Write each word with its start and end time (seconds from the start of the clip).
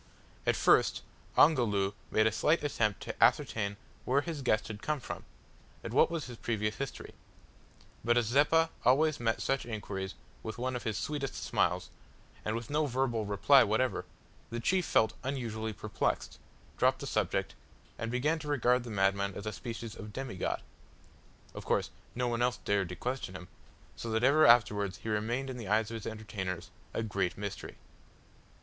At 0.47 0.55
first 0.55 1.03
Ongoloo 1.37 1.93
made 2.09 2.25
a 2.25 2.31
slight 2.31 2.63
attempt 2.63 3.01
to 3.03 3.23
ascertain 3.23 3.77
where 4.03 4.21
his 4.21 4.41
guest 4.41 4.67
had 4.67 4.81
come 4.81 4.99
from, 4.99 5.25
and 5.83 5.93
what 5.93 6.09
was 6.09 6.25
his 6.25 6.37
previous 6.37 6.77
history, 6.77 7.13
but 8.03 8.17
as 8.17 8.25
Zeppa 8.25 8.71
always 8.83 9.19
met 9.19 9.43
such 9.43 9.63
inquiries 9.63 10.15
with 10.41 10.57
one 10.57 10.75
of 10.75 10.85
his 10.85 10.97
sweetest 10.97 11.35
smiles, 11.35 11.91
and 12.43 12.55
with 12.55 12.71
no 12.71 12.87
verbal 12.87 13.27
reply 13.27 13.63
whatever, 13.63 14.05
the 14.49 14.59
chief 14.59 14.87
felt 14.87 15.13
unusually 15.23 15.71
perplexed, 15.71 16.39
dropped 16.79 16.97
the 16.97 17.05
subject, 17.05 17.53
and 17.99 18.09
began 18.11 18.39
to 18.39 18.47
regard 18.47 18.83
the 18.83 18.89
madman 18.89 19.35
as 19.35 19.45
a 19.45 19.53
species 19.53 19.93
of 19.93 20.11
demigod. 20.11 20.63
Of 21.53 21.63
course 21.63 21.91
no 22.15 22.27
one 22.27 22.41
else 22.41 22.57
dared 22.65 22.89
to 22.89 22.95
question 22.95 23.35
him, 23.35 23.49
so 23.95 24.09
that 24.09 24.23
ever 24.23 24.47
afterwards 24.47 24.97
he 25.03 25.09
remained 25.09 25.51
in 25.51 25.57
the 25.57 25.67
eyes 25.67 25.91
of 25.91 25.95
his 25.95 26.07
entertainers 26.07 26.71
as 26.91 27.01
a 27.01 27.03
"Great 27.03 27.37
Mystery." 27.37 27.75